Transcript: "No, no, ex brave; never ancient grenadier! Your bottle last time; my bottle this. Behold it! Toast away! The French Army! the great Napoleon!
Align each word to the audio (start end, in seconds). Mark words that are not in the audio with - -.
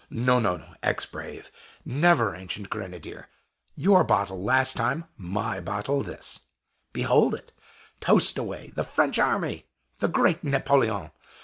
"No, 0.09 0.39
no, 0.39 0.63
ex 0.81 1.05
brave; 1.05 1.51
never 1.85 2.33
ancient 2.35 2.71
grenadier! 2.71 3.27
Your 3.75 4.03
bottle 4.03 4.43
last 4.43 4.75
time; 4.75 5.05
my 5.15 5.59
bottle 5.59 6.01
this. 6.01 6.39
Behold 6.91 7.35
it! 7.35 7.51
Toast 7.99 8.39
away! 8.39 8.71
The 8.73 8.83
French 8.83 9.19
Army! 9.19 9.67
the 9.99 10.07
great 10.07 10.43
Napoleon! 10.43 11.11